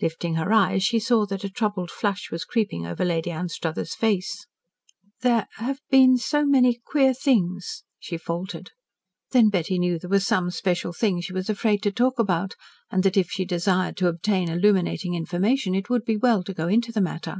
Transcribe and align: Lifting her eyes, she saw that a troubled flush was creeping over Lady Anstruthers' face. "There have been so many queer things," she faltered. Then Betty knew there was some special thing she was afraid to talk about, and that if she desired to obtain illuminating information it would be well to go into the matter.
Lifting 0.00 0.36
her 0.36 0.50
eyes, 0.50 0.82
she 0.82 0.98
saw 0.98 1.26
that 1.26 1.44
a 1.44 1.50
troubled 1.50 1.90
flush 1.90 2.30
was 2.30 2.46
creeping 2.46 2.86
over 2.86 3.04
Lady 3.04 3.30
Anstruthers' 3.30 3.94
face. 3.94 4.46
"There 5.20 5.46
have 5.56 5.80
been 5.90 6.16
so 6.16 6.46
many 6.46 6.80
queer 6.86 7.12
things," 7.12 7.84
she 7.98 8.16
faltered. 8.16 8.70
Then 9.32 9.50
Betty 9.50 9.78
knew 9.78 9.98
there 9.98 10.08
was 10.08 10.26
some 10.26 10.50
special 10.50 10.94
thing 10.94 11.20
she 11.20 11.34
was 11.34 11.50
afraid 11.50 11.82
to 11.82 11.92
talk 11.92 12.18
about, 12.18 12.54
and 12.90 13.02
that 13.02 13.18
if 13.18 13.30
she 13.30 13.44
desired 13.44 13.98
to 13.98 14.08
obtain 14.08 14.48
illuminating 14.48 15.14
information 15.14 15.74
it 15.74 15.90
would 15.90 16.06
be 16.06 16.16
well 16.16 16.42
to 16.44 16.54
go 16.54 16.66
into 16.66 16.90
the 16.90 17.02
matter. 17.02 17.36